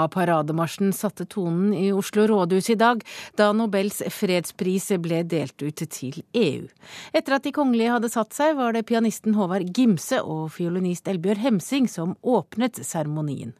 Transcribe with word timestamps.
Ja, 0.00 0.06
parademarsjen 0.08 0.94
satte 0.96 1.26
tonen 1.28 1.74
i 1.76 1.90
Oslo 1.92 2.24
rådhus 2.26 2.70
i 2.72 2.76
dag, 2.80 3.02
da 3.36 3.50
Nobels 3.52 3.98
fredspris 4.08 4.86
ble 5.04 5.18
delt 5.28 5.60
ut 5.60 5.82
til 5.92 6.22
EU. 6.32 6.70
Etter 7.12 7.36
at 7.36 7.44
de 7.44 7.52
kongelige 7.52 7.92
hadde 7.92 8.08
satt 8.08 8.32
seg, 8.32 8.54
var 8.56 8.72
det 8.72 8.86
pianisten 8.88 9.36
Håvard 9.36 9.68
Gimse 9.76 10.22
og 10.24 10.54
fiolinist 10.56 11.10
Elbjørg 11.10 11.44
Hemsing 11.44 11.90
som 11.92 12.16
åpnet 12.24 12.80
seremonien. 12.80 13.52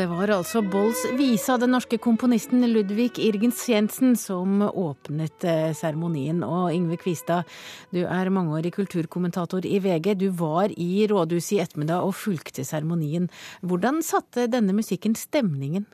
Det 0.00 0.06
var 0.08 0.30
altså 0.32 0.62
Bolls 0.64 1.02
vise 1.18 1.52
av 1.52 1.58
den 1.60 1.74
norske 1.74 1.98
komponisten 2.00 2.62
Ludvig 2.72 3.18
Irgens 3.20 3.60
Jensen 3.68 4.14
som 4.16 4.62
åpnet 4.64 5.44
eh, 5.44 5.74
seremonien. 5.76 6.38
Og 6.46 6.70
Yngve 6.72 6.96
Kvistad, 7.02 7.44
du 7.92 7.98
er 8.06 8.30
mangeårig 8.32 8.72
kulturkommentator 8.78 9.66
i 9.68 9.76
VG. 9.84 10.14
Du 10.22 10.30
var 10.38 10.72
i 10.72 11.04
rådhuset 11.10 11.52
i 11.58 11.60
ettermiddag 11.66 12.06
og 12.06 12.16
fulgte 12.16 12.64
seremonien. 12.64 13.28
Hvordan 13.60 14.00
satte 14.06 14.48
denne 14.48 14.72
musikken 14.78 15.18
stemningen? 15.20 15.84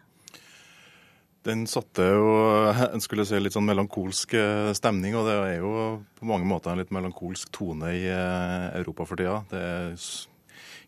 Den 1.43 1.67
satte 1.67 2.07
jo 2.07 2.31
en 2.71 3.03
skulle 3.03 3.27
si, 3.27 3.43
litt 3.43 3.59
sånn 3.59 3.67
melankolsk 3.67 4.39
eh, 4.39 4.71
stemning, 4.79 5.19
og 5.19 5.27
det 5.27 5.37
er 5.49 5.59
jo 5.65 5.75
på 6.15 6.31
mange 6.31 6.47
måter 6.47 6.71
en 6.71 6.85
litt 6.85 6.95
melankolsk 6.95 7.51
tone 7.59 7.91
i 7.91 8.07
eh, 8.07 8.71
Europa 8.79 9.11
for 9.11 9.19
tida. 9.19 9.43
Det 9.51 9.67
er 9.67 9.99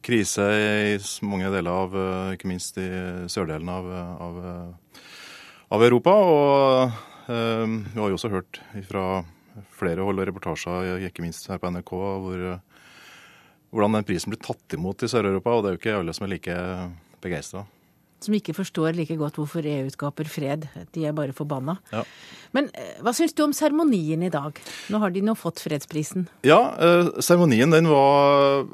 krise 0.05 0.45
i 0.95 0.99
mange 1.27 1.51
deler 1.53 1.83
av 1.85 1.97
eh, 1.97 2.35
ikke 2.37 2.51
minst 2.51 2.79
i 2.81 2.89
sørdelen 3.31 3.71
av, 3.73 3.89
av, 4.25 4.39
av 5.75 5.85
Europa. 5.85 6.15
Og 6.15 7.31
eh, 7.31 7.65
vi 7.67 7.99
har 8.01 8.13
jo 8.13 8.19
også 8.19 8.33
hørt 8.33 8.61
fra 8.89 9.07
flere 9.79 10.05
hold 10.07 10.23
og 10.23 10.29
reportasjer, 10.31 11.09
ikke 11.09 11.25
minst 11.25 11.49
her 11.51 11.59
på 11.59 11.71
NRK, 11.75 11.91
hvor, 12.23 12.45
hvordan 13.75 13.99
den 13.99 14.07
prisen 14.07 14.35
blir 14.35 14.43
tatt 14.43 14.77
imot 14.77 15.03
i 15.03 15.11
Sør-Europa. 15.11 15.57
Og 15.57 15.65
det 15.65 15.71
er 15.71 15.75
jo 15.77 15.83
ikke 15.83 15.99
alle 15.99 16.15
som 16.15 16.29
er 16.29 16.37
like 16.37 16.61
begeistra. 17.25 17.65
Som 18.23 18.35
ikke 18.35 18.55
forstår 18.55 18.97
like 18.99 19.15
godt 19.19 19.37
hvorfor 19.39 19.67
EU 19.67 19.91
skaper 19.95 20.27
fred. 20.31 20.65
De 20.95 21.05
er 21.07 21.15
bare 21.15 21.35
forbanna. 21.35 21.77
Ja. 21.95 22.05
Men 22.55 22.71
eh, 22.75 22.97
hva 23.03 23.15
syns 23.15 23.35
du 23.35 23.45
om 23.47 23.55
seremonien 23.55 24.23
i 24.27 24.31
dag? 24.35 24.59
Nå 24.91 25.03
har 25.03 25.15
de 25.15 25.23
nå 25.27 25.35
fått 25.39 25.63
fredsprisen. 25.63 26.27
Ja, 26.47 26.63
seremonien 27.23 27.75
den 27.75 27.91
var 27.91 28.67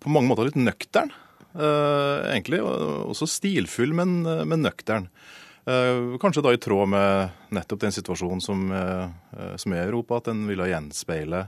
på 0.00 0.12
mange 0.12 0.30
måter 0.30 0.48
litt 0.48 0.58
nøktern, 0.58 1.12
uh, 1.54 2.26
egentlig. 2.30 2.62
Også 2.62 3.28
stilfull, 3.30 3.94
men, 3.96 4.22
men 4.24 4.64
nøktern. 4.64 5.10
Uh, 5.68 6.16
kanskje 6.22 6.44
da 6.46 6.54
i 6.56 6.62
tråd 6.62 6.90
med 6.92 7.52
nettopp 7.54 7.84
den 7.84 7.94
situasjonen 7.94 8.42
som, 8.44 8.64
som 9.60 9.76
er 9.76 9.84
i 9.84 9.88
Europa, 9.90 10.20
at 10.20 10.32
den 10.32 10.46
ville 10.48 10.70
gjenspeile, 10.70 11.46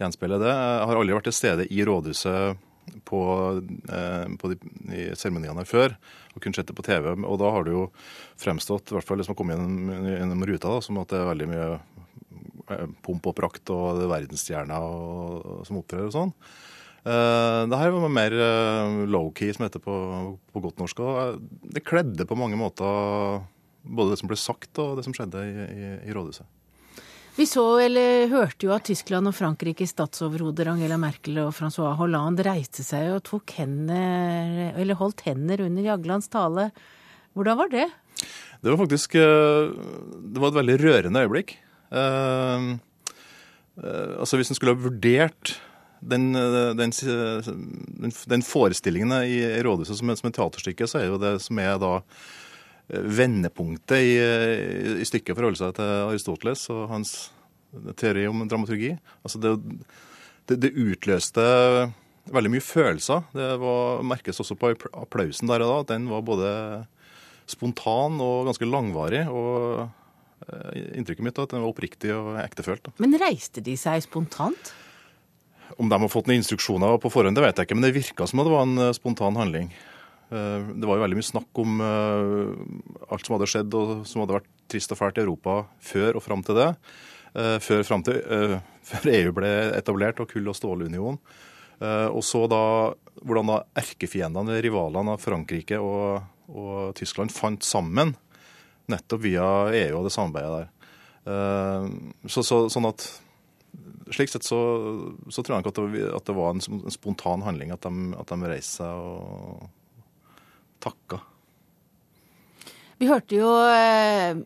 gjenspeile, 0.00 0.40
det. 0.42 0.52
Jeg 0.52 0.88
har 0.90 1.00
aldri 1.00 1.16
vært 1.16 1.30
til 1.30 1.38
stede 1.38 1.68
i 1.72 1.84
rådhuset 1.86 2.62
på, 3.08 3.20
på 4.38 4.52
de, 4.52 4.58
i 4.94 5.08
seremoniene 5.18 5.64
før 5.66 5.96
og 6.36 6.42
kun 6.44 6.54
sett 6.54 6.68
det 6.68 6.76
på 6.76 6.84
TV. 6.84 7.14
Og 7.24 7.38
da 7.40 7.50
har 7.54 7.64
det 7.64 7.72
jo 7.72 7.86
fremstått, 8.38 8.92
i 8.92 8.96
hvert 8.98 9.08
fall 9.08 9.18
det 9.18 9.26
som 9.26 9.32
har 9.32 9.40
kommet 9.40 9.56
gjennom, 9.56 10.08
gjennom 10.12 10.44
ruta, 10.50 10.74
da, 10.74 10.82
som 10.84 11.00
at 11.00 11.12
det 11.12 11.22
er 11.22 11.30
veldig 11.30 11.48
mye 11.50 11.68
pomp 13.06 13.28
og 13.30 13.36
prakt 13.38 13.70
og 13.70 14.00
det 14.00 14.06
er 14.06 14.12
verdensstjerner 14.12 15.62
som 15.66 15.80
opptrer 15.80 16.08
og 16.08 16.14
sånn. 16.14 16.32
Uh, 17.06 17.62
det 17.70 17.78
her 17.78 17.92
var 17.94 18.10
mer 18.10 18.34
uh, 18.34 19.04
low-key, 19.06 19.52
som 19.54 19.62
heter 19.62 19.78
på, 19.82 19.94
på, 20.50 20.62
godt 20.64 20.80
norsk. 20.82 21.00
og 21.06 21.38
Det 21.62 21.84
kledde 21.86 22.26
på 22.26 22.38
mange 22.38 22.58
måter 22.58 23.44
både 23.86 24.12
det 24.12 24.18
som 24.18 24.30
ble 24.30 24.38
sagt 24.40 24.78
og 24.82 24.96
det 24.98 25.04
som 25.06 25.14
skjedde 25.14 25.44
i, 25.46 25.66
i, 25.70 25.90
i 26.10 26.14
rådhuset. 26.16 26.46
Vi 27.36 27.44
så 27.46 27.78
eller 27.84 28.26
hørte 28.32 28.66
jo 28.66 28.72
at 28.74 28.86
Tyskland 28.88 29.28
og 29.28 29.34
Frankrikes 29.36 29.92
statsoverhoder 29.92 30.70
Angela 30.72 30.96
Merkel 30.98 31.36
og 31.44 31.54
Francois 31.54 31.98
Hollande 31.98 32.42
reiste 32.42 32.82
seg 32.82 33.12
og 33.12 33.22
tok 33.28 33.52
hender, 33.58 34.72
eller 34.72 34.98
holdt 34.98 35.20
hender 35.28 35.60
under 35.66 35.82
Jaglands 35.84 36.28
tale. 36.32 36.70
Hvordan 37.36 37.56
var 37.60 37.68
det? 37.70 37.86
Det 38.64 38.72
var 38.72 38.80
faktisk 38.80 39.12
Det 39.12 40.38
var 40.40 40.48
et 40.48 40.58
veldig 40.58 40.78
rørende 40.80 41.22
øyeblikk. 41.22 41.50
altså 41.92 42.80
Hvis 44.40 44.50
en 44.50 44.56
skulle 44.56 44.74
ha 44.74 44.86
vurdert 44.88 45.60
den, 46.00 46.32
den, 46.32 46.92
den, 46.92 48.12
den, 48.26 48.42
forestillingen 48.44 49.14
i 49.24 49.38
rådhuset 49.64 49.98
som, 49.98 50.12
som 50.16 50.28
et 50.30 50.36
teaterstykke, 50.36 50.88
så 50.88 51.00
er 51.00 51.08
jo 51.08 51.20
det 51.22 51.36
som 51.44 51.60
er 51.62 51.78
da 51.82 51.92
eh, 52.00 53.06
vendepunktet 53.20 53.96
i, 53.98 54.12
i 55.00 55.08
stykket 55.08 55.38
forholder 55.38 55.62
seg 55.62 55.78
til 55.78 55.94
Aristoteles 56.10 56.66
og 56.74 56.84
hans 56.92 57.16
teori 57.98 58.26
om 58.30 58.44
dramaturgi. 58.48 58.94
Altså 59.24 59.40
det, 59.42 59.54
det, 60.48 60.58
det, 60.62 60.72
utløste 60.72 61.44
veldig 62.32 62.52
mye 62.56 62.64
følelser. 62.64 63.26
Det 63.34 63.50
var, 63.62 64.02
merkes 64.06 64.40
også 64.42 64.56
på 64.58 64.72
applausen 64.92 65.50
der 65.50 65.64
og 65.64 65.72
da. 65.72 65.94
Den 65.94 66.08
var 66.10 66.24
både 66.26 66.50
spontan 67.50 68.20
og 68.22 68.48
ganske 68.50 68.68
langvarig. 68.68 69.26
og 69.30 69.86
eh, 70.48 70.96
Inntrykket 70.98 71.26
mitt 71.26 71.38
er 71.38 71.46
at 71.46 71.54
den 71.54 71.64
var 71.64 71.74
oppriktig 71.74 72.14
og 72.16 72.34
ektefølt. 72.42 72.90
Men 73.02 73.18
reiste 73.22 73.64
de 73.64 73.76
seg 73.80 74.04
spontant? 74.06 74.74
Om 75.76 75.88
de 75.90 75.98
har 76.00 76.12
fått 76.12 76.28
noen 76.28 76.40
instruksjoner 76.40 76.98
på 77.02 77.10
forhånd, 77.12 77.36
det 77.36 77.44
vet 77.44 77.58
jeg 77.58 77.68
ikke, 77.68 77.76
men 77.78 77.86
det 77.86 77.96
virka 77.96 78.26
som 78.28 78.42
det 78.42 78.52
var 78.52 78.66
en 78.66 78.84
eh, 78.86 78.94
spontan 78.96 79.38
handling. 79.38 79.72
Eh, 80.30 80.68
det 80.72 80.86
var 80.86 80.98
jo 80.98 81.04
veldig 81.04 81.18
mye 81.18 81.26
snakk 81.26 81.60
om 81.62 81.82
eh, 81.82 83.10
alt 83.10 83.26
som 83.26 83.36
hadde 83.36 83.50
skjedd 83.50 83.76
og 83.78 84.06
som 84.08 84.22
hadde 84.22 84.38
vært 84.38 84.52
trist 84.70 84.94
og 84.94 85.00
fælt 85.00 85.18
i 85.18 85.24
Europa 85.24 85.58
før 85.84 86.20
og 86.20 86.24
fram 86.24 86.46
til 86.46 86.58
det. 86.60 86.70
Før, 87.36 87.82
til, 87.84 88.22
før 88.88 89.10
EU 89.12 89.32
ble 89.36 89.48
etablert 89.76 90.22
og 90.22 90.30
kull- 90.30 90.46
og 90.48 90.54
stålunion. 90.56 91.18
Og 91.84 92.22
så 92.24 92.40
da 92.48 92.60
hvordan 93.20 93.50
da 93.50 93.58
erkefiendene, 93.76 94.56
rivalene 94.64 95.12
av 95.12 95.20
Frankrike 95.20 95.76
og, 95.76 96.22
og, 96.48 96.94
Tyskland 96.96 97.34
fant 97.36 97.60
sammen 97.60 98.14
nettopp 98.88 99.20
via 99.26 99.50
EU 99.82 99.98
og 99.98 100.08
det 100.08 100.14
samarbeidet 100.16 100.62
der. 100.62 100.72
Så, 102.32 102.40
så, 102.40 102.62
sånn 102.72 102.88
at 102.88 103.04
slik 104.14 104.30
sett 104.30 104.46
så, 104.46 104.60
så, 105.28 105.42
tror 105.42 105.56
jeg 105.56 105.64
nok 105.64 105.72
at 105.72 105.80
det, 105.80 106.04
at 106.18 106.28
det 106.28 106.36
var 106.36 106.52
en, 106.54 106.62
en, 106.78 106.94
spontan 106.94 107.42
handling 107.46 107.72
at 107.74 107.86
de, 107.86 108.12
at 108.18 108.30
de 108.30 108.50
reiste 108.52 108.82
seg 108.82 109.06
og 109.06 109.66
takka. 110.84 111.22
Vi 112.96 113.08
hørte 113.10 113.36
jo 113.36 113.48
eh, 113.68 114.38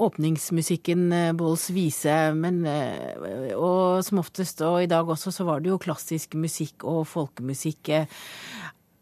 åpningsmusikken, 0.00 1.02
eh, 1.12 1.32
Båls 1.36 1.66
vise, 1.76 2.14
men, 2.32 2.62
eh, 2.64 3.52
og 3.52 4.00
som 4.06 4.22
oftest, 4.22 4.62
og 4.64 4.80
i 4.80 4.88
dag 4.88 5.04
også, 5.04 5.32
så 5.34 5.44
var 5.44 5.60
det 5.60 5.74
jo 5.74 5.80
klassisk 5.82 6.38
musikk 6.40 6.86
og 6.88 7.02
folkemusikk. 7.10 7.92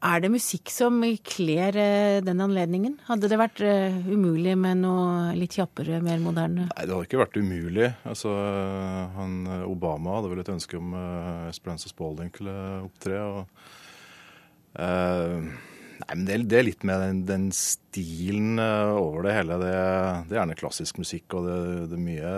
Er 0.07 0.21
det 0.23 0.29
musikk 0.31 0.71
som 0.71 1.01
kler 1.27 1.77
eh, 1.81 2.21
den 2.23 2.43
anledningen? 2.45 2.95
Hadde 3.09 3.31
det 3.31 3.39
vært 3.41 3.63
eh, 3.65 3.95
umulig 4.07 4.53
med 4.59 4.85
noe 4.85 5.33
litt 5.35 5.57
kjappere, 5.57 5.99
mer 6.05 6.21
moderne? 6.23 6.69
Nei, 6.69 6.85
det 6.85 6.95
hadde 6.95 7.09
ikke 7.09 7.23
vært 7.25 7.39
umulig. 7.41 7.89
Altså, 8.07 8.35
han, 9.17 9.41
Obama 9.67 10.19
hadde 10.19 10.31
vel 10.31 10.45
et 10.45 10.53
ønske 10.53 10.79
om 10.79 10.95
uh, 10.95 11.49
Esperanza 11.51 11.91
Spalding 11.91 12.31
skulle 12.31 12.55
opptre. 12.85 13.25
og 13.25 13.41
uh, 14.79 15.51
Nei, 15.97 16.13
men 16.13 16.25
det, 16.29 16.39
det, 16.53 16.61
er 16.61 16.69
litt 16.69 16.87
med 16.87 17.03
den, 17.03 17.25
den 17.27 17.51
stilen 17.57 18.61
over 18.61 19.27
det 19.27 19.35
hele. 19.41 19.59
Det, 19.65 19.75
det, 19.75 20.37
er 20.37 20.43
gjerne 20.43 20.61
klassisk 20.61 21.01
musikk, 21.03 21.39
og 21.39 21.49
det, 21.49 21.61
det 21.91 21.99
er 21.99 22.07
mye 22.07 22.35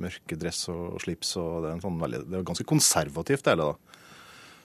mørke 0.00 0.38
dress 0.40 0.64
og, 0.72 0.84
og 0.94 1.04
slips. 1.04 1.36
og 1.42 1.66
det 1.66 1.74
er, 1.74 1.84
sånn 1.84 2.00
veldig, 2.00 2.24
det 2.30 2.38
er 2.40 2.52
ganske 2.54 2.70
konservativt, 2.70 3.44
det 3.44 3.58
hele. 3.58 3.72
da. 3.74 3.98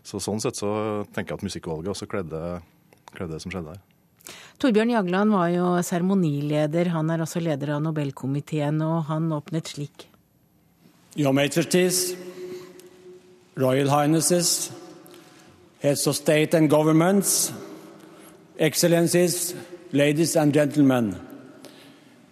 Så 0.05 0.21
Sånn 0.21 0.41
sett 0.43 0.59
så 0.59 0.69
tenker 1.15 1.33
jeg 1.33 1.39
at 1.39 1.45
musikkvalget 1.47 1.91
også 1.95 2.07
kledde, 2.09 2.41
kledde 3.15 3.33
det 3.33 3.41
som 3.41 3.53
skjedde 3.53 3.73
her. 3.73 3.83
Torbjørn 4.61 4.93
Jagland 4.93 5.33
var 5.33 5.49
jo 5.51 5.65
seremonileder. 5.83 6.91
Han 6.93 7.09
er 7.11 7.23
også 7.25 7.41
leder 7.43 7.73
av 7.75 7.81
Nobelkomiteen, 7.83 8.79
og 8.85 9.07
han 9.09 9.27
åpnet 9.33 9.73
slik. 9.73 10.07
Your 11.17 11.33
Majesties, 11.33 12.13
Royal 13.57 13.89
Highnesses, 13.89 14.71
Heads 15.79 16.07
of 16.07 16.15
State 16.15 16.53
and 16.53 16.69
Governments, 16.69 17.51
Excellencies, 18.57 19.55
Ladies 19.91 20.35
and 20.35 20.53
Gentlemen, 20.53 21.15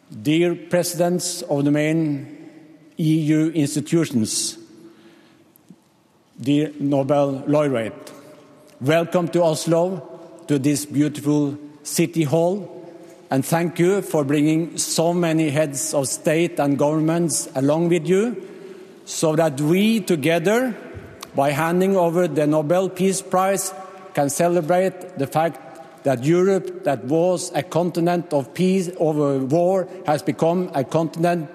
Dear 0.10 0.56
Presidents 0.70 1.44
of 1.50 1.64
the 1.66 1.72
main 1.72 2.28
EU 2.98 3.52
institutions, 3.54 4.58
dear 6.44 6.74
Nobel 6.78 7.42
laureate. 7.48 8.12
Welcome 8.82 9.30
to 9.30 9.44
Oslo, 9.44 10.44
to 10.48 10.60
this 10.60 10.86
beautiful 10.86 11.58
city 11.84 12.24
hall, 12.24 12.70
and 13.32 13.46
thank 13.46 13.80
you 13.80 14.02
for 14.02 14.26
bringing 14.26 14.78
so 14.78 15.14
many 15.14 15.50
heads 15.50 15.94
of 15.94 16.10
state 16.10 16.60
and 16.60 16.78
governments 16.78 17.48
along 17.56 17.90
with 17.90 18.06
you 18.06 18.46
so 19.06 19.38
that 19.38 19.60
we 19.62 20.02
together, 20.02 20.76
by 21.34 21.52
handing 21.52 21.96
over 21.96 22.28
the 22.28 22.46
Nobel 22.46 22.90
Peace 22.90 23.22
Prize, 23.22 23.74
can 24.14 24.30
celebrate 24.30 25.18
the 25.18 25.28
fact 25.28 26.04
that 26.04 26.26
Europe, 26.26 26.84
that 26.84 27.06
was 27.06 27.54
a 27.56 27.64
continent 27.64 28.34
of 28.34 28.54
peace 28.54 28.92
over 28.98 29.38
uh, 29.38 29.40
war, 29.40 29.88
has 30.06 30.22
become 30.22 30.70
a 30.76 30.84
continent 30.84 31.50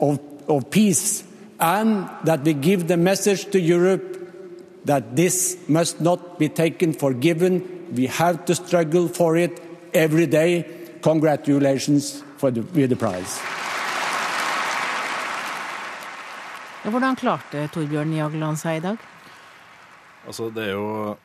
of, 0.00 0.20
of 0.48 0.70
peace, 0.70 1.24
and 1.58 2.08
that 2.22 2.42
we 2.42 2.54
give 2.54 2.86
the 2.86 2.96
message 2.96 3.50
to 3.50 3.58
Europe 3.58 4.17
that 4.84 5.16
this 5.16 5.56
must 5.68 6.00
not 6.00 6.38
be 6.38 6.48
taken 6.48 6.92
for 6.92 7.12
given. 7.12 7.62
We 7.94 8.06
have 8.06 8.44
to 8.46 8.54
struggle 8.54 9.08
for 9.08 9.36
it 9.36 9.60
every 9.94 10.26
day. 10.26 10.64
Congratulations 11.02 12.22
for 12.36 12.50
the, 12.50 12.62
with 12.74 12.90
the 12.90 12.96
prize. 12.96 13.40
Hvordan 16.88 17.16
klarte 17.20 17.66
Torbjørn 17.68 18.14
Jagland 18.16 18.56
seg 18.56 18.78
i 18.78 18.84
dag? 18.84 19.00
Altså, 20.24 20.48
det 20.54 20.70
er 20.70 20.76
jo 20.76 21.16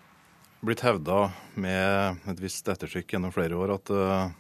blitt 0.64 0.84
hevda 0.84 1.30
med 1.60 2.28
et 2.32 2.42
visst 2.42 2.68
ettertrykk 2.68 3.16
gjennom 3.16 3.32
flere 3.36 3.56
år 3.56 3.76
at 3.78 3.92
uh, 3.94 4.32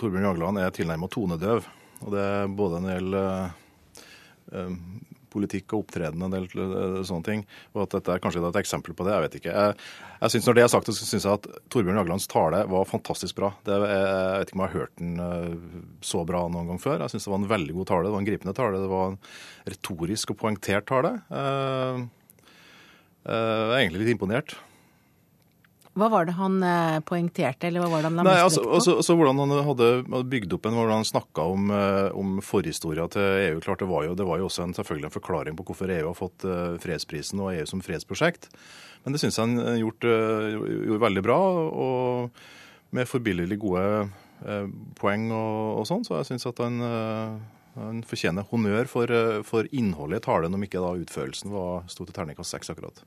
Torbjørn 0.00 0.26
Jagland 0.26 0.58
er 0.62 0.74
tilnærma 0.74 1.10
tonedøv. 1.12 1.68
Og 2.02 2.12
det 2.14 2.24
er 2.24 2.56
både 2.58 2.80
en 2.80 2.88
del 2.90 3.16
uh, 3.20 3.46
uh, 4.54 4.74
politikk 5.36 5.76
og 5.76 5.84
opptreden 5.84 6.26
en 6.26 6.34
del 6.34 6.48
sånne 7.06 7.26
ting. 7.28 7.46
Og 7.76 7.84
at 7.84 7.96
dette 7.98 8.16
er 8.16 8.22
kanskje 8.24 8.42
et 8.48 8.60
eksempel 8.62 8.96
på 8.96 9.06
det, 9.06 9.14
jeg 9.14 9.26
vet 9.26 9.38
ikke. 9.40 9.54
Jeg, 9.54 9.78
jeg 10.22 10.34
synes 10.34 10.48
Når 10.48 10.58
det 10.58 10.64
er 10.64 10.72
sagt, 10.72 10.90
så 10.90 11.06
syns 11.06 11.28
jeg 11.28 11.40
at 11.40 11.48
Torbjørn 11.72 12.00
Jaglands 12.00 12.28
tale 12.32 12.62
var 12.72 12.88
fantastisk 12.90 13.38
bra. 13.38 13.52
Det, 13.68 13.76
jeg 13.76 14.42
vet 14.42 14.50
ikke 14.50 14.58
om 14.58 14.64
jeg 14.64 14.72
har 14.72 14.80
hørt 14.80 14.94
den 15.02 15.12
så 16.04 16.24
bra 16.28 16.44
noen 16.50 16.72
gang 16.72 16.80
før. 16.82 17.04
Jeg 17.04 17.14
syns 17.14 17.28
det 17.28 17.34
var 17.34 17.42
en 17.42 17.50
veldig 17.54 17.76
god 17.80 17.90
tale. 17.92 18.06
Det 18.08 18.14
var 18.16 18.24
en 18.24 18.30
gripende 18.30 18.56
tale. 18.56 18.82
Det 18.82 18.92
var 18.92 19.10
en 19.12 19.20
retorisk 19.68 20.32
og 20.32 20.40
poengtert 20.44 20.88
tale. 20.88 21.12
Jeg 23.26 23.36
er 23.36 23.78
egentlig 23.80 24.04
litt 24.04 24.16
imponert. 24.16 24.56
Hva 25.96 26.10
var 26.12 26.26
det 26.28 26.34
han 26.36 26.58
eh, 26.60 26.98
poengterte, 27.08 27.70
eller 27.70 27.80
hva 27.80 27.88
var 27.94 28.02
det 28.04 28.10
han 28.10 28.18
la 28.20 28.24
mest 28.26 28.42
altså, 28.42 28.60
vekt 28.60 28.68
på? 28.68 28.74
Altså, 28.76 28.96
altså, 29.00 29.14
hvordan 29.16 29.38
han 29.40 29.54
hadde 29.64 30.24
bygd 30.34 30.56
opp 30.58 30.68
en, 30.68 30.76
hvordan 30.76 31.00
han 31.00 31.08
snakka 31.08 31.46
om, 31.54 31.70
eh, 31.72 32.08
om 32.20 32.34
forhistoria 32.44 33.06
til 33.14 33.24
EU. 33.46 33.62
Klart 33.64 33.80
det 33.80 33.88
var 33.88 34.04
jo, 34.04 34.16
det 34.18 34.26
var 34.28 34.42
jo 34.42 34.50
også 34.50 34.66
en, 34.66 34.76
selvfølgelig 34.76 35.08
en 35.08 35.14
forklaring 35.14 35.56
på 35.56 35.64
hvorfor 35.70 35.94
EU 35.94 36.10
har 36.10 36.18
fått 36.18 36.44
uh, 36.44 36.76
fredsprisen 36.82 37.40
og 37.40 37.54
EU 37.54 37.64
som 37.70 37.80
fredsprosjekt. 37.84 38.50
Men 39.06 39.16
det 39.16 39.22
syns 39.22 39.38
jeg 39.38 39.48
han 39.48 39.80
gjort, 39.80 40.04
gjorde 40.04 41.02
veldig 41.06 41.24
bra, 41.24 41.40
og 41.64 42.96
med 42.96 43.08
forbilledlig 43.08 43.60
gode 43.62 43.82
poeng 44.98 45.28
og, 45.30 45.60
og, 45.78 45.84
sånn. 45.88 46.02
Så 46.04 46.18
jeg 46.18 46.28
syns 46.32 46.48
at 46.50 46.60
han, 46.60 46.82
han 47.78 48.02
fortjener 48.08 48.48
honnør 48.50 48.90
for, 48.90 49.14
for 49.46 49.70
innholdet 49.70 50.24
i 50.24 50.26
talen, 50.26 50.58
om 50.58 50.66
ikke 50.66 50.82
da 50.82 50.96
utførelsen 50.98 51.54
var, 51.54 51.86
sto 51.92 52.04
til 52.04 52.18
terningkast 52.18 52.58
seks 52.58 52.74
akkurat. 52.74 53.06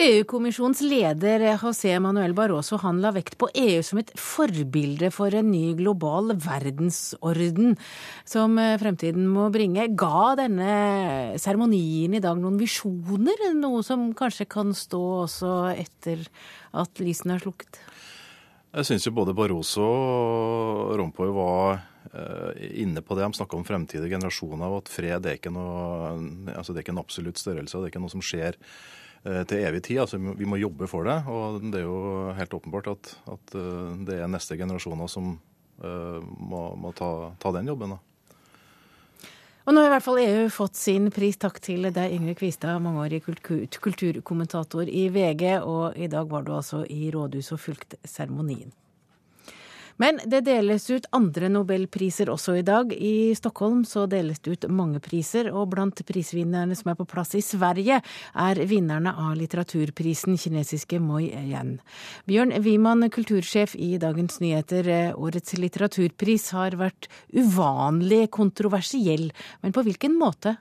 EU-kommisjonens 0.00 0.80
leder 0.86 1.42
José 1.60 1.92
Manuel 2.00 2.32
Barroso 2.36 2.78
han 2.80 3.02
la 3.02 3.10
vekt 3.12 3.34
på 3.40 3.50
EU 3.52 3.82
som 3.84 3.98
et 4.00 4.12
forbilde 4.16 5.10
for 5.12 5.34
en 5.36 5.50
ny 5.52 5.74
global 5.76 6.32
verdensorden 6.40 7.74
som 8.24 8.56
eh, 8.60 8.78
fremtiden 8.80 9.26
må 9.28 9.50
bringe. 9.52 9.90
Ga 9.98 10.32
denne 10.40 11.36
seremonien 11.40 12.16
i 12.16 12.22
dag 12.24 12.40
noen 12.40 12.56
visjoner? 12.60 13.50
Noe 13.58 13.82
som 13.84 14.08
kanskje 14.16 14.48
kan 14.48 14.72
stå 14.76 15.02
også 15.26 15.52
etter 15.74 16.24
at 16.72 17.04
lysene 17.04 17.36
er 17.36 17.44
slukket? 17.44 17.82
Jeg 18.72 18.88
syns 18.88 19.04
jo 19.04 19.12
både 19.12 19.36
Barroso 19.36 19.84
og 19.84 20.96
Rompoy 20.96 21.34
var 21.36 21.82
eh, 22.14 22.80
inne 22.80 23.04
på 23.04 23.18
det. 23.18 23.28
De 23.28 23.42
snakka 23.42 23.60
om 23.60 23.68
fremtidige 23.68 24.14
generasjoner, 24.16 24.72
og 24.72 24.86
at 24.86 24.94
fred 24.94 25.28
er 25.28 25.36
ikke, 25.36 25.52
noe, 25.52 26.16
altså 26.56 26.72
det 26.72 26.80
er 26.80 26.88
ikke 26.88 26.96
en 26.96 27.04
absolutt 27.04 27.44
størrelse. 27.44 27.76
Det 27.76 27.90
er 27.90 27.92
ikke 27.92 28.06
noe 28.06 28.16
som 28.16 28.24
skjer 28.24 28.56
Eh, 28.56 29.11
til 29.22 29.62
evig 29.62 29.82
tid. 29.86 30.00
Altså, 30.02 30.18
vi 30.18 30.48
må 30.48 30.58
jobbe 30.58 30.88
for 30.90 31.06
det. 31.06 31.18
Og 31.30 31.60
det 31.72 31.82
er 31.82 31.86
jo 31.86 32.32
helt 32.36 32.54
åpenbart 32.58 32.90
at, 32.92 33.12
at 33.30 33.54
eh, 33.58 33.92
det 34.08 34.18
er 34.18 34.30
neste 34.30 34.58
generasjoner 34.58 35.10
som 35.10 35.36
uh, 35.82 36.18
må, 36.22 36.64
må 36.78 36.90
ta, 36.96 37.30
ta, 37.42 37.52
den 37.54 37.70
jobben. 37.70 37.94
da. 37.94 38.00
Og 39.62 39.74
nå 39.76 39.82
har 39.82 39.92
i 39.92 39.94
hvert 39.94 40.04
fall 40.04 40.18
EU 40.24 40.46
fått 40.50 40.78
sin 40.78 41.06
pris. 41.14 41.38
Takk 41.38 41.60
til 41.62 41.86
deg, 41.94 42.16
Yngve 42.16 42.34
Kvistad, 42.40 42.82
mangeårig 42.82 43.22
kultur 43.22 43.62
kulturkommentator 43.84 44.90
i 44.90 45.06
VG. 45.14 45.44
Og 45.62 45.94
i 45.94 46.10
dag 46.10 46.26
var 46.30 46.42
du 46.46 46.54
altså 46.56 46.82
i 46.90 47.12
rådhuset 47.14 47.54
og 47.54 47.62
fulgte 47.62 48.00
seremonien. 48.02 48.74
Men 50.02 50.18
det 50.26 50.40
deles 50.48 50.88
ut 50.90 51.04
andre 51.14 51.46
nobelpriser 51.52 52.30
også 52.32 52.56
i 52.58 52.64
dag. 52.66 52.90
I 52.90 53.36
Stockholm 53.38 53.84
så 53.86 54.08
deles 54.10 54.40
det 54.42 54.56
ut 54.56 54.64
mange 54.66 54.98
priser, 55.04 55.52
og 55.54 55.68
blant 55.76 56.00
prisvinnerne 56.08 56.74
som 56.74 56.90
er 56.90 56.96
på 56.98 57.06
plass 57.06 57.36
i 57.38 57.42
Sverige, 57.44 58.00
er 58.34 58.60
vinnerne 58.66 59.12
av 59.14 59.36
litteraturprisen, 59.38 60.34
kinesiske 60.42 60.98
Moi 60.98 61.28
Yan. 61.52 61.76
Bjørn 62.26 62.50
Wiman, 62.64 63.06
kultursjef 63.14 63.76
i 63.78 63.92
Dagens 64.02 64.40
Nyheter. 64.42 64.90
Årets 65.14 65.54
litteraturpris 65.62 66.48
har 66.56 66.74
vært 66.80 67.06
uvanlig 67.30 68.24
kontroversiell, 68.34 69.30
men 69.62 69.76
på 69.76 69.86
hvilken 69.86 70.18
måte? 70.18 70.56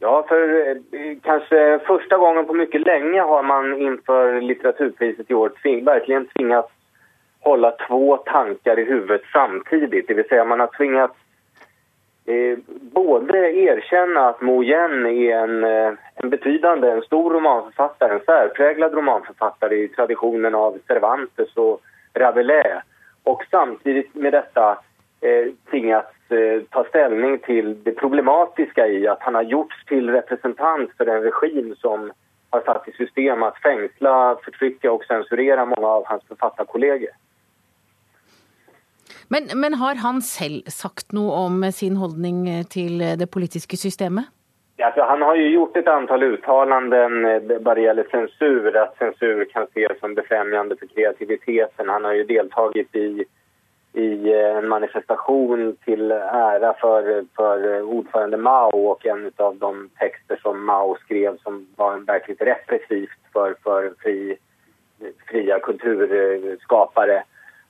Ja, 0.00 0.14
for 0.28 0.56
eh, 0.62 1.12
kanskje 1.28 1.60
første 1.84 2.16
gangen 2.24 2.48
på 2.48 2.56
mye 2.56 2.80
lenge 2.86 3.28
har 3.34 3.44
man 3.48 3.68
innenfor 3.74 4.40
litteraturpriset 4.44 5.28
i 5.28 5.36
år 5.36 5.52
virkelig 5.60 6.24
tvinget 6.32 6.72
hålla 7.46 7.70
två 7.70 8.16
tankar 8.16 8.78
i 8.78 8.84
huvudet 8.84 9.22
samtidigt. 9.32 10.08
Det 10.08 10.14
vill 10.14 10.28
säga 10.28 10.44
man 10.44 10.60
har 10.60 10.66
tvingats 10.76 11.14
eh, 12.24 12.58
både 12.80 13.38
erkänna 13.52 14.28
att 14.28 14.40
Mo 14.40 14.64
Yen 14.64 15.06
är 15.06 15.36
en, 15.36 15.64
eh, 15.64 15.92
en 16.14 16.30
betydande, 16.30 16.90
en 16.90 17.02
stor 17.02 17.30
romanförfattare, 17.30 18.12
en 18.12 18.24
särpräglad 18.26 18.94
romanförfattare 18.94 19.74
i 19.76 19.88
traditionen 19.88 20.54
av 20.54 20.78
Cervantes 20.86 21.56
och 21.56 21.80
Rabelais 22.14 22.82
och 23.22 23.44
samtidigt 23.50 24.14
med 24.14 24.32
detta 24.32 24.78
eh, 25.20 25.52
tvingats 25.70 26.30
eh, 26.30 26.62
ta 26.70 26.84
ställning 26.84 27.38
till 27.38 27.82
det 27.82 27.92
problematiska 27.92 28.86
i 28.88 29.08
att 29.08 29.22
han 29.22 29.34
har 29.34 29.42
gjorts 29.42 29.84
till 29.84 30.10
representant 30.10 30.90
för 30.96 31.06
en 31.06 31.22
regim 31.22 31.76
som 31.76 32.12
har 32.50 32.60
satt 32.60 32.88
i 32.88 32.92
system 32.92 33.42
att 33.42 33.58
fängsla, 33.58 34.36
förtrycka 34.44 34.92
och 34.92 35.04
censurera 35.04 35.64
många 35.64 35.88
av 35.88 36.06
hans 36.06 36.24
författarkollegor. 36.28 37.10
Men, 39.28 39.50
men, 39.58 39.74
har 39.74 39.98
han 39.98 40.22
selv 40.22 40.68
sagt 40.70 41.12
noe 41.16 41.34
om 41.48 41.64
sin 41.74 41.96
holdning 41.98 42.44
til 42.70 43.02
det 43.18 43.26
politiske 43.34 43.78
systemet? 43.80 44.30
Ja, 44.78 44.92
han 44.96 45.22
har 45.22 45.36
jo 45.36 45.48
gjort 45.48 45.76
et 45.76 45.88
antall 45.88 46.22
uttalanden 46.22 47.22
bare 47.64 47.80
eh, 47.80 47.84
gjelder 47.86 48.08
sensur, 48.10 48.66
at 48.76 48.92
sensur 49.00 49.40
kan 49.48 49.64
ses 49.72 49.96
som 50.02 50.12
befremjende 50.14 50.76
for 50.76 50.90
kreativiteten. 50.92 51.88
Han 51.88 52.04
har 52.04 52.18
jo 52.18 52.26
deltatt 52.28 52.76
i, 52.76 53.24
i 53.96 54.08
eh, 54.34 54.58
en 54.58 54.68
manifestasjon 54.68 55.70
til 55.88 56.12
ære 56.12 56.74
for, 56.82 57.08
for 57.40 57.64
ordførende 57.80 58.36
Mao 58.36 58.82
og 58.90 59.06
en 59.08 59.30
av 59.32 59.56
de 59.62 59.72
tekster 60.02 60.42
som 60.44 60.60
Mao 60.68 60.98
skrev 61.06 61.40
som 61.40 61.62
var 61.80 62.04
virkelig 62.04 62.36
repressivt 62.50 63.16
for, 63.32 63.56
for 63.64 63.88
fri, 64.04 64.36
frie 65.30 65.60
kulturskapere. 65.64 67.22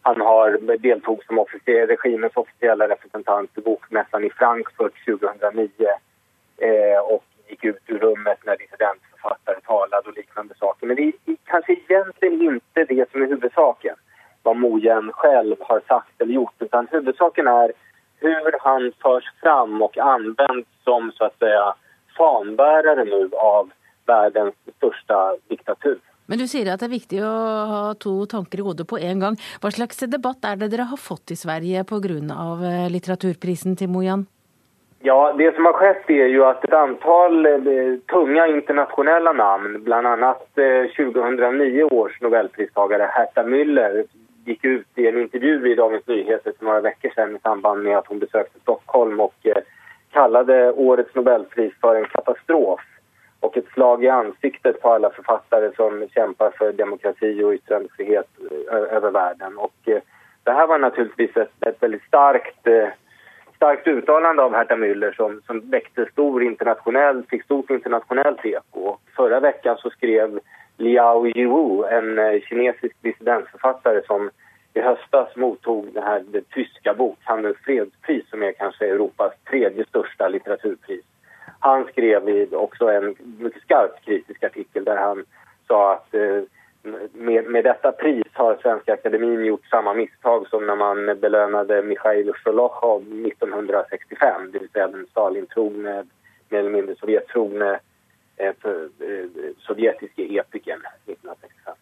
Han 0.06 0.20
har 0.20 0.76
deltog 0.78 1.24
som 1.24 1.38
officiell, 1.38 1.88
regimens 1.88 2.36
officiella 2.36 2.88
representant 2.88 3.58
i 3.58 3.60
Bokmässan 3.60 4.24
i 4.24 4.30
Frankfurt 4.30 5.04
2009 5.04 5.70
eh, 6.58 6.98
och 6.98 7.24
gick 7.48 7.64
ut 7.64 7.82
ur 7.86 7.98
rummet 7.98 8.38
när 8.44 8.56
dissidentförfattare 8.56 9.60
talade 9.60 10.08
och 10.08 10.16
liknande 10.16 10.54
saker. 10.54 10.86
Men 10.86 10.96
det 10.96 11.02
är 11.02 11.36
kanske 11.44 11.72
egentligen 11.72 12.42
inte 12.42 12.84
det 12.84 13.10
som 13.10 13.22
är 13.22 13.26
huvudsaken, 13.26 13.96
vad 14.42 14.56
Mojen 14.56 15.12
själv 15.12 15.56
har 15.60 15.80
sagt 15.88 16.20
eller 16.20 16.34
gjort, 16.34 16.62
utan 16.62 16.88
huvudsaken 16.90 17.46
är 17.46 17.72
hur 18.20 18.58
han 18.60 18.92
förs 19.02 19.24
fram 19.42 19.82
och 19.82 19.98
används 19.98 20.68
som 20.84 21.12
så 21.12 21.24
att 21.24 21.38
säga 21.38 21.74
fanbärare 22.18 23.04
nu 23.04 23.30
av 23.32 23.70
världens 24.06 24.54
största 24.76 25.36
diktatur. 25.48 25.98
Men 26.26 26.40
du 26.42 26.46
sier 26.50 26.68
at 26.72 26.82
det 26.82 26.88
er 26.88 26.96
viktig 26.96 27.20
å 27.22 27.32
ha 27.70 27.82
to 28.02 28.14
tanker 28.30 28.60
i 28.60 28.66
hodet 28.66 28.86
på 28.90 28.98
en 28.98 29.22
gang. 29.22 29.36
Hva 29.62 29.70
slags 29.74 30.02
debatt 30.10 30.46
er 30.46 30.58
det 30.58 30.72
dere 30.72 30.88
har 30.90 30.98
fått 30.98 31.30
i 31.30 31.38
Sverige 31.38 31.84
pga. 31.86 32.16
Eh, 32.16 32.88
litteraturprisen 32.90 33.76
til 33.78 33.92
Mojan? 33.92 34.26
Ja, 35.06 35.32
Det 35.38 35.54
som 35.54 35.68
har 35.68 35.76
skett 35.78 36.10
er 36.10 36.32
jo 36.32 36.42
at 36.48 36.64
et 36.64 36.74
antall 36.74 37.44
tunga 37.44 37.98
tunge 38.10 38.46
internasjonale 38.56 39.32
navn, 39.38 39.78
bl.a. 39.84 40.32
2009 40.96 41.66
eh, 41.78 41.92
års 41.92 42.16
nobelpristager 42.24 43.04
Herta 43.14 43.44
Müller, 43.46 44.02
gikk 44.46 44.64
ut 44.64 44.98
i 44.98 45.06
en 45.06 45.20
intervju 45.20 45.62
i 45.70 45.76
Dagens 45.78 46.06
Nyheter 46.10 46.54
for 46.58 46.66
noen 46.66 46.86
uker 46.86 47.14
siden 47.14 47.36
i 47.36 47.42
samband 47.44 47.84
med 47.84 47.98
at 47.98 48.10
hun 48.10 48.22
besøkte 48.22 48.62
Stockholm 48.62 49.20
og 49.20 49.34
kalte 50.14 50.58
årets 50.74 51.14
Nobelpris 51.14 51.74
for 51.82 51.98
en 51.98 52.06
katastrof 52.10 52.82
och 53.40 53.56
ett 53.56 53.68
slag 53.74 54.04
i 54.04 54.08
ansiktet 54.08 54.82
på 54.82 54.92
alla 54.92 55.10
författare 55.10 55.70
som 55.76 56.08
kämpar 56.14 56.50
för 56.50 56.72
demokrati 56.72 57.42
och 57.42 57.52
yttrandefrihet 57.52 58.28
över 58.70 59.10
världen. 59.10 59.58
Och 59.58 59.88
det 60.44 60.52
här 60.52 60.66
var 60.66 60.78
naturligtvis 60.78 61.36
ett, 61.36 61.66
ett 61.66 61.82
väldigt 61.82 62.02
starkt, 62.02 62.66
starkt 63.56 63.86
uttalande 63.86 64.42
av 64.42 64.54
Herta 64.54 64.76
Müller 64.76 65.12
som, 65.12 65.42
som 65.46 65.70
väckte 65.70 66.08
stor 66.12 66.42
internationell, 66.42 67.22
fick 67.30 67.44
stort 67.44 67.70
internationellt 67.70 68.44
eko. 68.44 68.96
Förra 69.16 69.40
veckan 69.40 69.76
så 69.78 69.90
skrev 69.90 70.40
Liao 70.76 71.26
Yiwu, 71.26 71.84
en 71.84 72.40
kinesisk 72.40 72.96
dissidentförfattare 73.02 74.02
som 74.06 74.30
i 74.74 74.80
höstas 74.80 75.36
mottog 75.36 75.88
det 75.92 76.00
här 76.00 76.24
det 76.28 76.48
tyska 76.50 76.94
bokhandelns 76.94 77.56
fredspris 77.64 78.30
som 78.30 78.42
är 78.42 78.52
kanske 78.52 78.86
Europas 78.86 79.32
tredje 79.50 79.84
största 79.84 80.28
litteraturpris. 80.28 81.04
Han 81.60 81.84
skrev 81.84 82.54
också 82.54 82.88
en 82.88 83.14
mycket 83.38 83.62
skarpt 83.62 84.04
kritisk 84.04 84.44
artikel 84.44 84.84
där 84.84 84.96
han 84.96 85.24
sa 85.66 85.92
att 85.92 86.14
eh, 86.14 86.42
med, 87.12 87.44
med, 87.44 87.64
detta 87.64 87.92
pris 87.92 88.26
har 88.32 88.58
Svenska 88.62 88.92
Akademin 88.92 89.44
gjort 89.44 89.66
samma 89.66 89.94
misstag 89.94 90.48
som 90.48 90.66
när 90.66 90.76
man 90.76 91.20
belönade 91.20 91.82
Mikhail 91.82 92.32
Sholokhov 92.32 93.02
1965, 93.02 94.52
det 94.52 94.58
vill 94.58 94.68
säga 94.68 94.88
den 94.88 95.06
Stalin-trogne, 95.10 96.04
mer 96.48 96.58
eller 96.58 96.70
mindre 96.70 96.96
Sovjettrogne 96.96 97.78
eh, 98.36 98.46
eh, 98.46 98.54
sovjetiske 99.58 100.22
epiken 100.22 100.80
1965. 101.06 101.75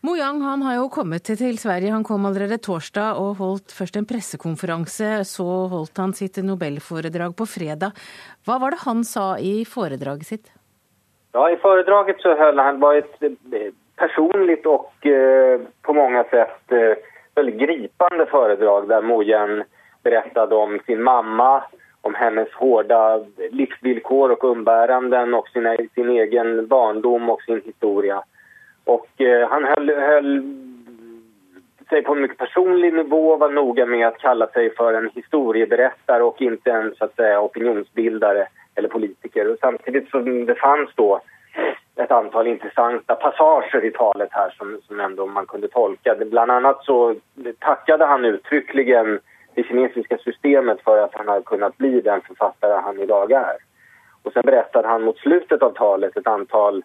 Mo 0.00 0.14
Yang 0.14 0.42
han 0.46 0.62
har 0.62 0.74
jo 0.76 0.88
kommet 0.94 1.24
til 1.26 1.56
Sverige. 1.58 1.90
Han 1.90 2.04
kom 2.06 2.26
allerede 2.28 2.60
torsdag 2.62 3.18
og 3.18 3.40
holdt 3.40 3.72
først 3.74 3.96
en 3.98 4.06
pressekonferanse. 4.06 5.24
Så 5.26 5.46
holdt 5.72 5.98
han 5.98 6.14
sitt 6.14 6.38
nobelforedrag 6.38 7.34
på 7.34 7.46
fredag. 7.50 7.98
Hva 8.46 8.60
var 8.62 8.74
det 8.74 8.84
han 8.84 9.02
sa 9.02 9.32
i 9.42 9.64
foredraget 9.66 10.30
sitt? 10.30 10.52
Ja, 11.34 11.48
I 11.50 11.58
foredraget 11.58 12.22
så 12.22 12.36
holdt 12.38 12.62
han 12.62 12.78
var 12.78 13.00
et 13.00 13.18
personlig 13.98 14.60
og 14.70 15.10
eh, 15.10 15.66
på 15.82 15.92
mange 15.92 16.22
sätt 16.30 16.72
eh, 16.72 16.94
gripende 17.34 18.26
foredrag, 18.30 18.88
der 18.88 19.02
Mo 19.02 19.22
Yang 19.22 19.64
fortalte 20.02 20.54
om 20.54 20.78
sin 20.86 21.02
mamma, 21.02 21.62
om 22.02 22.14
hennes 22.14 22.48
harde 22.54 23.26
livsvilkår 23.50 24.36
og 24.36 24.44
umbäranden 24.44 25.34
og 25.34 25.48
sin, 25.48 25.66
sin 25.94 26.10
egen 26.10 26.68
barndom 26.68 27.30
og 27.30 27.42
sin 27.42 27.60
historia. 27.66 28.22
Och 28.88 29.20
eh, 29.20 29.48
han 29.48 29.64
höll, 29.64 29.90
höll 29.90 30.42
sig 31.88 32.02
på 32.02 32.12
en 32.12 32.20
mycket 32.20 32.38
personlig 32.38 32.94
nivå, 32.94 33.36
var 33.36 33.48
noga 33.48 33.86
med 33.86 34.08
att 34.08 34.18
kalla 34.18 34.46
sig 34.46 34.74
för 34.74 34.92
en 34.92 35.10
historieberättare 35.14 36.22
och 36.22 36.42
inte 36.42 36.70
en 36.70 36.94
så 36.98 37.04
att 37.04 37.16
säga, 37.16 37.40
opinionsbildare 37.40 38.48
eller 38.74 38.88
politiker. 38.88 39.52
Och 39.52 39.58
samtidigt 39.60 40.10
som 40.10 40.46
det 40.46 40.54
fanns 40.54 40.90
då 40.94 41.20
ett 41.96 42.10
antal 42.10 42.46
intressanta 42.46 43.14
passager 43.14 43.84
i 43.84 43.90
talet 43.90 44.28
här 44.32 44.54
som, 44.58 44.80
som 44.86 45.00
ändå 45.00 45.26
man 45.26 45.46
kunde 45.46 45.68
tolka. 45.68 46.16
Bland 46.30 46.50
annat 46.50 46.84
så 46.84 47.14
tackade 47.58 48.04
han 48.04 48.24
uttryckligen 48.24 49.20
det 49.54 49.62
kinesiska 49.62 50.18
systemet 50.18 50.80
för 50.84 50.98
att 50.98 51.14
han 51.14 51.28
har 51.28 51.40
kunnat 51.40 51.76
bli 51.76 52.00
den 52.00 52.20
författare 52.20 52.80
han 52.84 53.00
idag 53.00 53.32
är. 53.32 53.56
Och 54.22 54.32
sen 54.32 54.42
berättade 54.46 54.88
han 54.88 55.02
mot 55.02 55.18
slutet 55.18 55.62
av 55.62 55.70
talet 55.70 56.16
ett 56.16 56.26
antal 56.26 56.82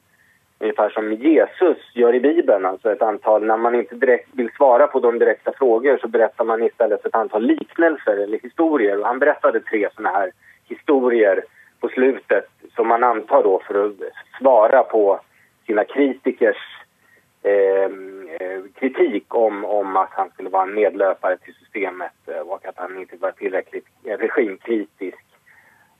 ungefär 0.63 0.89
som 0.89 1.13
Jesus 1.13 1.77
gör 1.93 2.15
i 2.15 2.19
Bibeln. 2.19 2.65
Alltså 2.65 2.91
ett 2.91 3.01
antal, 3.01 3.45
när 3.45 3.57
man 3.57 3.75
inte 3.75 3.95
direkt 3.95 4.29
vill 4.31 4.49
svara 4.57 4.87
på 4.87 4.99
de 4.99 5.19
direkta 5.19 5.51
frågor 5.51 5.97
så 5.97 6.07
berättar 6.07 6.45
man 6.45 6.63
istället 6.63 7.05
ett 7.05 7.15
antal 7.15 7.45
liknelser 7.45 8.17
eller 8.17 8.39
historier. 8.39 8.99
Och 8.99 9.07
han 9.07 9.19
berättade 9.19 9.59
tre 9.59 9.89
sådana 9.95 10.17
här 10.17 10.31
historier 10.67 11.43
på 11.79 11.87
slutet 11.87 12.45
som 12.75 12.87
man 12.87 13.03
antar 13.03 13.43
då 13.43 13.61
för 13.67 13.85
att 13.85 13.93
svara 14.39 14.83
på 14.83 15.19
sina 15.65 15.83
kritikers 15.83 16.57
eh, 17.43 17.89
kritik 18.79 19.35
om, 19.35 19.65
om 19.65 19.97
att 19.97 20.11
han 20.11 20.29
skulle 20.29 20.49
vara 20.49 20.63
en 20.63 20.73
medlöpare 20.73 21.37
till 21.37 21.53
systemet 21.53 22.13
och 22.45 22.65
att 22.65 22.77
han 22.77 22.99
inte 22.99 23.15
var 23.17 23.31
tillräckligt 23.31 23.85
regimkritisk 24.03 25.25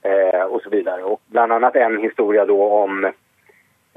eh, 0.02 0.42
och 0.42 0.62
så 0.62 0.70
vidare. 0.70 1.02
Och 1.02 1.20
bland 1.26 1.52
annat 1.52 1.76
en 1.76 1.98
historia 1.98 2.46
då 2.46 2.72
om 2.72 3.12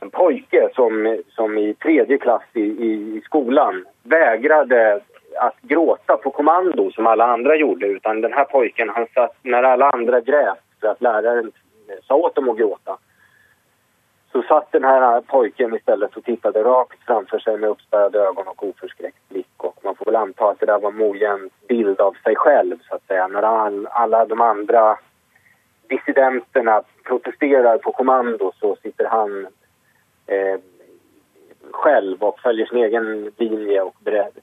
en 0.07 0.11
pojke 0.11 0.69
som, 0.75 1.17
som 1.29 1.57
i 1.57 1.73
tredje 1.73 2.17
klass 2.17 2.43
i, 2.53 2.61
i 2.61 3.21
skolan 3.25 3.85
vägrade 4.03 5.01
att 5.39 5.61
gråta 5.61 6.17
på 6.17 6.31
kommando 6.31 6.91
som 6.91 7.07
alla 7.07 7.25
andra 7.25 7.55
gjorde. 7.55 7.87
Utan 7.87 8.21
den 8.21 8.33
här 8.33 8.45
pojken, 8.45 8.89
han 8.89 9.07
satt 9.13 9.35
när 9.41 9.63
alla 9.63 9.89
andra 9.89 10.21
grät 10.21 10.59
för 10.81 10.87
att 10.87 11.01
läraren 11.01 11.51
sa 12.07 12.15
åt 12.15 12.35
dem 12.35 12.49
att 12.49 12.57
gråta. 12.57 12.97
Så 14.31 14.41
satt 14.41 14.71
den 14.71 14.83
här 14.83 15.21
pojken 15.21 15.75
istället 15.75 16.17
och 16.17 16.23
tittade 16.23 16.63
rakt 16.63 17.05
framför 17.05 17.39
sig 17.39 17.57
med 17.57 17.69
uppspärrade 17.69 18.19
ögon 18.19 18.47
och 18.47 18.63
oförskräckt 18.63 19.29
blick. 19.29 19.57
Och 19.57 19.79
man 19.83 19.95
får 19.95 20.05
väl 20.05 20.15
anta 20.15 20.49
att 20.49 20.59
det 20.59 20.65
där 20.65 20.79
var 20.79 20.91
Mojens 20.91 21.51
bild 21.67 22.01
av 22.01 22.15
sig 22.23 22.35
själv 22.35 22.77
så 22.89 22.95
att 22.95 23.07
säga. 23.07 23.27
När 23.27 23.41
all, 23.41 23.87
alla 23.91 24.25
de 24.25 24.41
andra 24.41 24.97
dissidenterna 25.89 26.81
protesterar 27.03 27.77
på 27.77 27.91
kommando 27.91 28.51
så 28.59 28.75
sitter 28.75 29.05
han 29.05 29.47
eh, 30.27 30.59
själv 31.71 32.23
och 32.23 32.39
följer 32.39 32.65
sin 32.65 32.77
egen 32.77 33.31
linje 33.37 33.81
och 33.81 33.95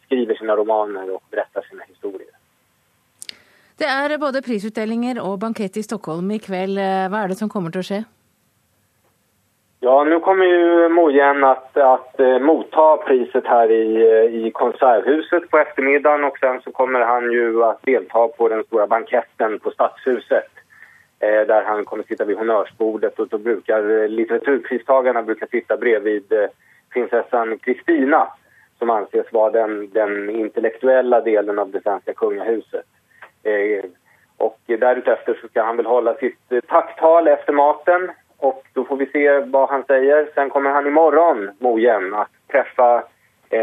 skriver 0.04 0.34
sina 0.34 0.56
romaner 0.56 1.14
och 1.14 1.22
berättar 1.30 1.62
sina 1.62 1.82
historier. 1.82 2.34
Det 3.76 3.86
er 3.90 4.18
både 4.18 4.42
prisutdelinger 4.42 5.18
og 5.18 5.40
bankett 5.42 5.76
i 5.76 5.82
Stockholm 5.82 6.30
i 6.30 6.38
kveld. 6.38 6.78
Hva 7.10 7.24
er 7.24 7.32
det 7.32 7.38
som 7.40 7.48
kommer 7.50 7.74
til 7.74 7.82
å 7.82 7.88
skje? 7.88 8.04
Ja, 9.80 10.04
nu 10.04 10.20
kommer 10.20 10.44
ju 10.44 10.88
Mojen 10.88 11.44
att, 11.44 11.76
att 11.76 12.20
eh, 12.20 12.38
motta 12.38 12.96
priset 12.96 13.46
här 13.46 13.70
i, 13.70 14.46
i 14.46 14.50
Konserthuset 14.50 15.50
på 15.50 15.58
eftermiddagen 15.58 16.24
och 16.24 16.38
sen 16.38 16.60
så 16.64 16.72
kommer 16.72 17.00
han 17.00 17.32
ju 17.32 17.64
att 17.64 17.82
delta 17.82 18.28
på 18.28 18.48
den 18.48 18.64
stora 18.64 18.86
banketten 18.86 19.58
på 19.60 19.70
Stadshuset 19.70 20.54
Eh, 20.54 20.63
där 21.18 21.64
han 21.64 21.84
kommer 21.84 22.04
sitta 22.04 22.24
vid 22.24 22.36
honnörsbordet 22.36 23.18
och 23.18 23.28
då 23.28 23.38
brukar 23.38 24.02
eh, 24.02 24.08
litteraturpristagarna 24.08 25.22
brukar 25.22 25.46
sitta 25.46 25.76
bredvid 25.76 26.32
eh, 26.32 26.46
prinsessan 26.92 27.58
Kristina 27.58 28.28
som 28.78 28.90
anses 28.90 29.32
vara 29.32 29.50
den, 29.50 29.90
den 29.92 30.30
intellektuella 30.30 31.20
delen 31.20 31.58
av 31.58 31.70
det 31.70 31.82
svenska 31.82 32.14
kungahuset. 32.14 32.84
och 34.36 34.58
därefter 34.66 35.38
så 35.42 35.48
ska 35.48 35.62
han 35.62 35.76
väl 35.76 35.86
hålla 35.86 36.14
sitt 36.14 36.52
tacktal 36.68 37.28
efter 37.28 37.52
maten 37.52 38.10
och 38.36 38.64
då 38.72 38.84
får 38.84 38.96
vi 38.96 39.06
se 39.06 39.38
vad 39.38 39.68
han 39.68 39.84
säger. 39.84 40.28
Sen 40.34 40.50
kommer 40.50 40.70
han 40.70 40.86
imorgon, 40.86 41.50
Mojen, 41.58 42.14
att 42.14 42.28
träffa 42.50 43.04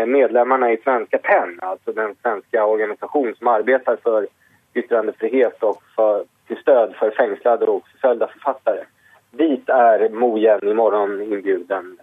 medlemmarna 0.08 0.72
i 0.72 0.78
Svenska 0.78 1.18
PEN, 1.18 1.60
alltså 1.62 1.92
den 1.92 2.16
svenska 2.22 2.66
organisation 2.66 3.36
som 3.36 3.48
arbetar 3.48 3.98
för 4.04 4.28
yttrandefrihet 4.74 5.64
och 5.64 5.84
för 5.96 6.24
till 6.48 6.58
stöd 6.58 6.96
för 6.96 7.12
fängslade 7.12 7.66
och 7.66 7.88
förföljda 7.88 8.28
författare. 8.28 8.84
Dit 9.32 9.70
igjen 9.70 10.16
Mojen 10.16 10.76
morgen 10.76 11.22
inbjuden 11.22 11.98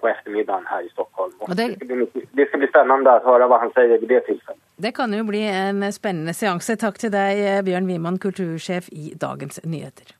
på 0.00 0.08
eftermiddagen 0.08 0.66
her 0.66 0.82
i 0.82 0.88
Stockholm. 0.88 1.32
Det... 1.46 1.54
Det, 1.54 1.74
skal 1.74 1.86
bli, 1.86 2.26
det 2.32 2.46
ska 2.48 2.58
bli 2.58 2.66
spennende 2.66 3.14
å 3.14 3.22
høre 3.28 3.46
hva 3.46 3.60
han 3.62 3.70
sier 3.76 4.02
i 4.02 4.06
det 4.10 4.20
tilfellet. 4.26 4.60
Det 4.76 4.92
kan 4.96 5.14
jo 5.14 5.22
bli 5.24 5.44
en 5.46 5.86
spennende 5.92 6.34
seanse. 6.34 6.76
Takk 6.76 6.98
til 6.98 7.14
deg, 7.14 7.62
Bjørn 7.64 7.86
Wiman, 7.86 8.18
kultursjef 8.18 8.90
i 8.90 9.14
Dagens 9.14 9.62
Nyheter. 9.64 10.16